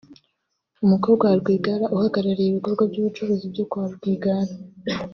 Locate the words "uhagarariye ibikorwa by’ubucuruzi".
1.95-3.45